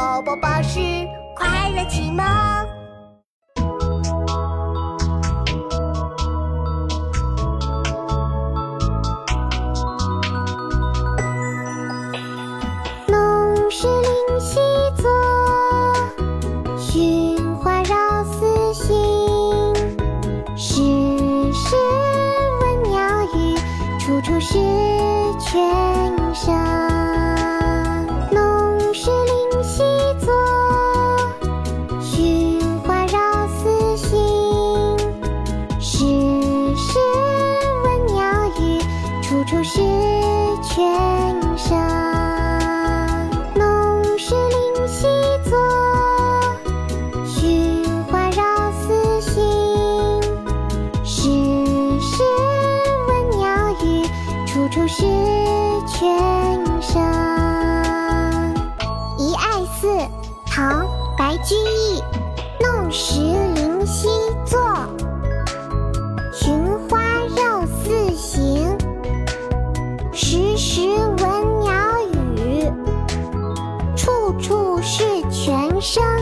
[0.00, 0.80] 宝宝巴士
[1.36, 2.24] 快乐启蒙。
[13.06, 14.58] 弄石临溪
[14.96, 15.10] 作，
[16.78, 19.74] 寻花绕寺行。
[20.56, 20.82] 时
[21.52, 21.76] 时
[22.62, 23.54] 闻鸟语，
[23.98, 24.54] 处处是
[25.38, 27.29] 泉声。
[39.62, 39.78] 是
[40.62, 40.82] 泉
[41.56, 41.76] 声。
[43.54, 45.06] 弄石临溪
[45.44, 45.58] 作，
[47.26, 48.42] 寻花绕
[48.72, 49.42] 寺行。
[51.04, 51.20] 时
[52.00, 52.22] 时
[53.06, 54.08] 闻鸟语，
[54.46, 55.02] 处处是
[55.86, 56.08] 泉
[56.80, 57.02] 声。
[59.18, 59.86] 《遗爱寺》
[60.46, 60.84] 唐·
[61.18, 62.02] 白居易，
[62.60, 63.20] 弄石
[63.54, 64.08] 临溪
[70.22, 71.72] 时时闻鸟
[72.36, 72.70] 语，
[73.96, 76.19] 处处是泉声。